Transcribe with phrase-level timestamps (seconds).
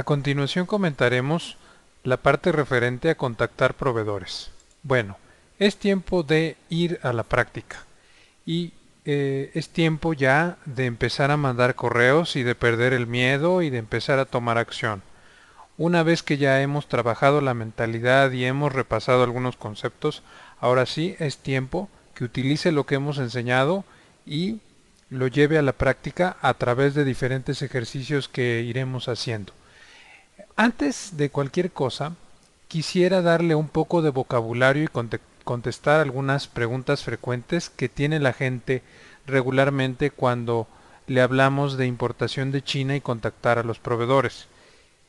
[0.00, 1.58] A continuación comentaremos
[2.04, 4.50] la parte referente a contactar proveedores.
[4.82, 5.18] Bueno,
[5.58, 7.84] es tiempo de ir a la práctica
[8.46, 8.72] y
[9.04, 13.68] eh, es tiempo ya de empezar a mandar correos y de perder el miedo y
[13.68, 15.02] de empezar a tomar acción.
[15.76, 20.22] Una vez que ya hemos trabajado la mentalidad y hemos repasado algunos conceptos,
[20.60, 23.84] ahora sí es tiempo que utilice lo que hemos enseñado
[24.24, 24.60] y
[25.10, 29.59] lo lleve a la práctica a través de diferentes ejercicios que iremos haciendo.
[30.60, 32.16] Antes de cualquier cosa,
[32.68, 38.82] quisiera darle un poco de vocabulario y contestar algunas preguntas frecuentes que tiene la gente
[39.26, 40.68] regularmente cuando
[41.06, 44.48] le hablamos de importación de China y contactar a los proveedores.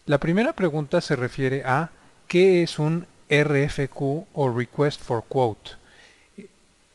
[0.05, 1.89] La primera pregunta se refiere a
[2.29, 5.71] ¿qué es un RFQ o Request for Quote?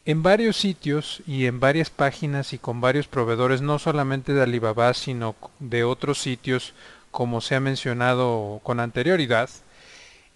[0.06, 4.94] En varios sitios y en varias páginas y con varios proveedores, no solamente de Alibaba,
[4.94, 6.72] sino de otros sitios
[7.10, 9.48] como se ha mencionado con anterioridad,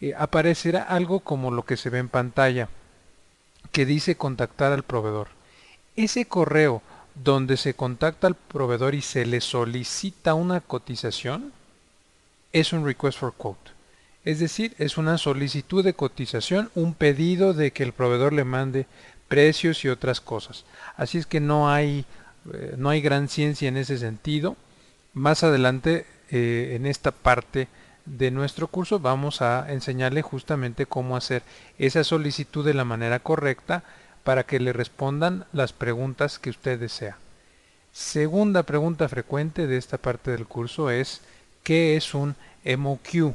[0.01, 2.69] eh, aparecerá algo como lo que se ve en pantalla,
[3.73, 5.29] que dice contactar al proveedor.
[5.97, 6.83] Ese correo
[7.15, 11.53] donde se contacta al proveedor y se le solicita una cotización
[12.53, 13.71] es un request for quote.
[14.25, 18.87] Es decir, es una solicitud de cotización, un pedido de que el proveedor le mande
[19.29, 20.65] precios y otras cosas.
[20.97, 22.05] Así es que no hay,
[22.53, 24.57] eh, no hay gran ciencia en ese sentido.
[25.15, 27.69] Más adelante eh, en esta parte
[28.07, 31.43] de nuestro curso vamos a enseñarle justamente cómo hacer
[31.79, 33.85] esa solicitud de la manera correcta
[34.25, 37.19] para que le respondan las preguntas que usted desea.
[37.93, 41.23] Segunda pregunta frecuente de esta parte del curso es
[41.63, 43.35] ¿qué es un MOQ?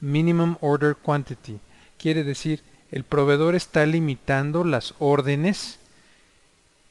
[0.00, 1.60] Minimum Order Quantity.
[1.98, 5.78] Quiere decir, el proveedor está limitando las órdenes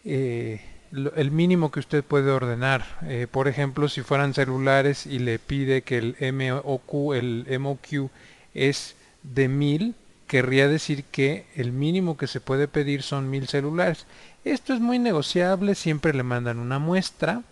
[0.05, 2.99] eh, el mínimo que usted puede ordenar.
[3.03, 8.09] Eh, por ejemplo, si fueran celulares y le pide que el MOQ, el MOQ
[8.53, 9.95] es de 1000,
[10.27, 14.05] querría decir que el mínimo que se puede pedir son 1000 celulares.
[14.43, 17.43] Esto es muy negociable, siempre le mandan una muestra.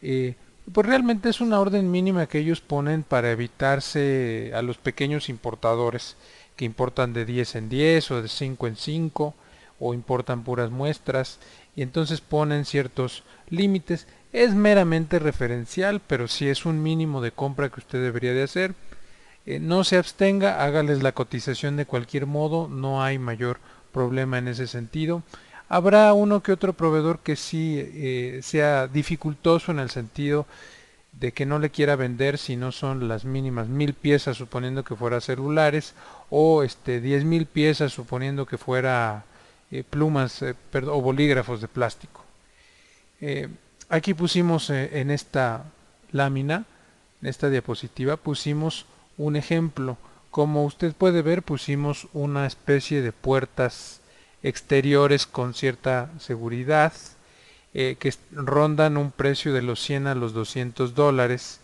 [0.00, 0.34] Eh,
[0.72, 6.16] pues realmente es una orden mínima que ellos ponen para evitarse a los pequeños importadores
[6.56, 9.34] que importan de 10 en 10 o de 5 en 5
[9.80, 11.40] o importan puras muestras
[11.74, 14.06] y entonces ponen ciertos límites.
[14.32, 18.74] Es meramente referencial, pero si es un mínimo de compra que usted debería de hacer.
[19.44, 23.58] Eh, no se abstenga, hágales la cotización de cualquier modo, no hay mayor
[23.92, 25.22] problema en ese sentido.
[25.68, 30.46] Habrá uno que otro proveedor que sí eh, sea dificultoso en el sentido
[31.12, 34.96] de que no le quiera vender si no son las mínimas mil piezas suponiendo que
[34.96, 35.94] fuera celulares
[36.30, 39.24] o este diez mil piezas suponiendo que fuera
[39.72, 42.22] eh, plumas eh, o bolígrafos de plástico.
[43.22, 43.48] Eh,
[43.88, 45.64] aquí pusimos en esta
[46.10, 46.66] lámina,
[47.22, 48.84] en esta diapositiva, pusimos
[49.16, 49.96] un ejemplo.
[50.30, 54.02] Como usted puede ver, pusimos una especie de puertas
[54.42, 56.92] exteriores con cierta seguridad
[57.72, 61.60] que rondan un precio de los 100 a los 200 dólares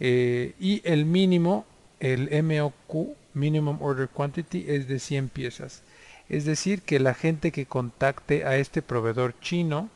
[0.00, 1.66] y el mínimo,
[2.00, 5.82] el MOQ, Minimum Order Quantity, es de 100 piezas.
[6.28, 9.90] Es decir, que la gente que contacte a este proveedor chino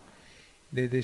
[0.71, 1.03] de, de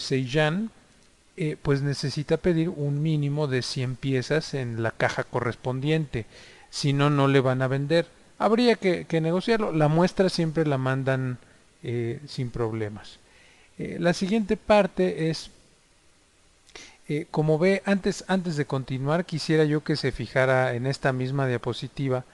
[1.36, 6.26] eh, pues necesita pedir un mínimo de 100 piezas en la caja correspondiente.
[6.70, 8.06] Si no, no le van a vender.
[8.38, 9.72] Habría que, negociarlo.
[9.72, 11.38] La muestra siempre la mandan
[11.82, 13.18] eh, sin problemas.
[13.78, 15.50] Eh, la siguiente parte es,
[17.30, 22.24] como ve, antes, antes de continuar, quisiera yo que se fijara en esta misma diapositiva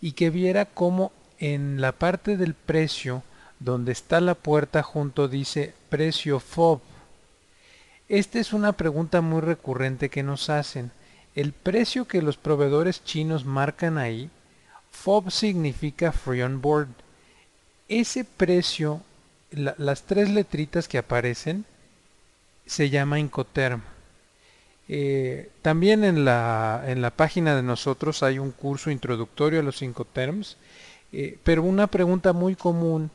[0.00, 3.22] y que viera cómo en la parte del precio
[3.58, 6.80] donde está la puerta junto dice precio FOB.
[8.08, 10.90] Esta es una pregunta muy recurrente que nos hacen.
[11.34, 14.30] El precio que los proveedores chinos marcan ahí,
[14.92, 16.88] FOB significa Free on Board.
[17.88, 19.02] Ese precio,
[19.50, 21.64] las tres letritas que aparecen,
[22.66, 23.82] se llama Incoterm.
[24.88, 29.82] Eh, también en la, en la página de nosotros hay un curso introductorio a los
[29.82, 30.56] Incoterms
[31.12, 33.10] eh, pero una pregunta muy común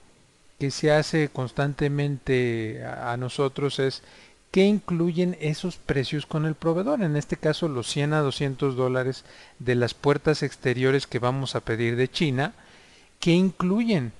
[0.59, 4.03] que se hace constantemente a, nosotros es
[4.51, 7.01] ¿qué incluyen esos precios con el proveedor?
[7.01, 9.25] En este caso los 100 a 200 dólares
[9.59, 12.53] de las puertas exteriores que vamos a pedir de China,
[13.19, 14.13] ¿qué incluyen?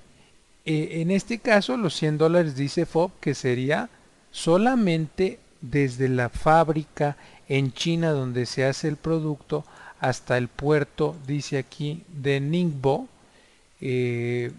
[0.66, 3.90] Eh, en este caso los 100 dólares dice FOB que sería
[4.32, 7.18] solamente desde la fábrica
[7.48, 9.64] en China donde se hace el producto
[10.00, 13.08] hasta el puerto, dice aquí, de Ningbo,
[13.82, 14.52] eh,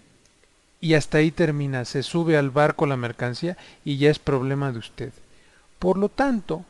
[0.79, 4.79] y hasta ahí termina, se sube al barco la mercancía y ya es problema de
[4.79, 5.11] usted.
[5.79, 6.65] Por lo tanto,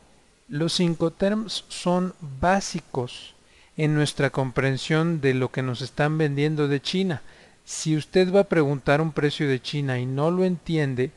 [0.48, 3.34] los cinco terms son básicos
[3.76, 7.22] en nuestra comprensión de lo que nos están vendiendo de China.
[7.64, 11.10] Si usted va a preguntar un precio de China y no lo entiende,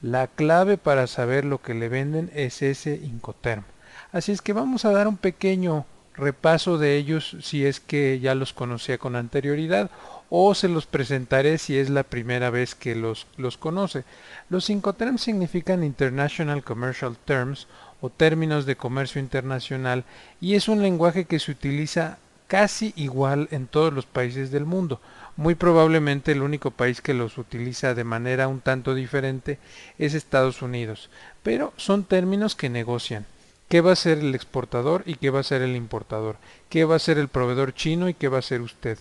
[0.00, 3.62] la clave para saber lo que le venden es ese Incoterm.
[4.10, 8.34] Así es que vamos a dar un pequeño repaso de ellos si es que ya
[8.34, 9.90] los conocía con anterioridad
[10.34, 14.04] o se los presentaré si es la primera vez que los, los conoce.
[14.48, 17.66] Los Incoterms significan International Commercial Terms
[18.00, 20.04] o términos de comercio internacional
[20.40, 25.02] y es un lenguaje que se utiliza casi igual en todos los países del mundo.
[25.36, 29.58] Muy probablemente el único país que los utiliza de manera un tanto diferente
[29.98, 31.10] es Estados Unidos,
[31.42, 33.26] pero son términos que negocian.
[33.68, 36.36] ¿Qué va a ser el exportador y qué va a ser el importador?
[36.70, 38.96] ¿Qué va a ser el proveedor chino y qué va a ser usted?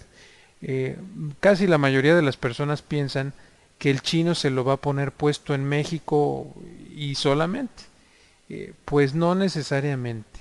[0.62, 0.98] Eh,
[1.40, 3.34] casi la mayoría de las personas piensan
[3.78, 6.54] que el chino se lo va a poner puesto en México
[6.96, 7.84] y solamente.
[8.50, 10.40] Eh, pues no necesariamente.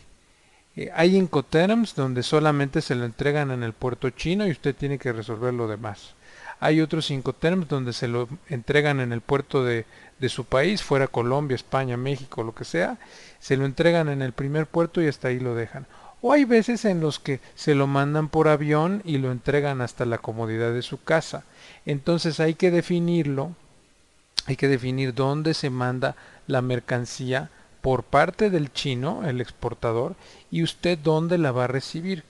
[0.76, 4.98] Eh, hay Incoterms donde solamente se lo entregan en el puerto chino y usted tiene
[4.98, 6.14] que resolver lo demás.
[6.58, 9.86] Hay otros Incoterms donde se lo entregan en el puerto de,
[10.18, 12.98] de su país, fuera Colombia, España, México, lo que sea,
[13.38, 15.86] se lo entregan en el primer puerto y hasta ahí lo dejan.
[16.22, 20.04] O hay veces en los que se lo mandan por avión y lo entregan hasta
[20.04, 21.44] la comodidad de su casa.
[21.86, 23.54] Entonces hay que definirlo,
[24.46, 27.50] hay que definir dónde se manda la mercancía
[27.80, 30.14] por parte del chino, el exportador,
[30.50, 32.24] y usted dónde la va a recibir.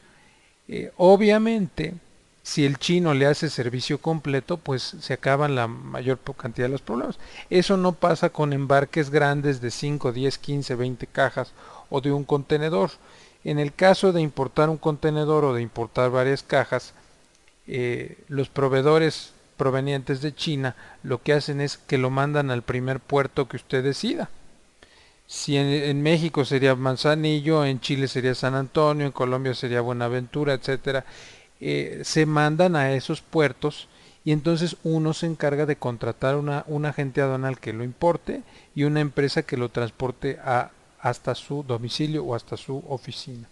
[0.68, 1.94] Eh, obviamente,
[2.42, 6.82] si el chino le hace servicio completo, pues se acaban la mayor cantidad de los
[6.82, 7.18] problemas.
[7.50, 11.52] Eso no pasa con embarques grandes de 5, 10, 15, 20 cajas
[11.90, 12.90] o de un contenedor.
[13.44, 16.92] En el caso de importar un contenedor o de importar varias cajas,
[17.66, 23.00] eh, los proveedores provenientes de China lo que hacen es que lo mandan al primer
[23.00, 24.30] puerto que usted decida.
[25.26, 31.04] Si en, México sería Manzanillo, en Chile sería San Antonio, en Colombia sería Buenaventura, etcétera,
[31.60, 33.86] eh, se mandan a esos puertos
[34.24, 38.42] y entonces uno se encarga de contratar una, un agente aduanal que lo importe
[38.74, 43.48] y una empresa que lo transporte a, hasta su domicilio o hasta su oficina.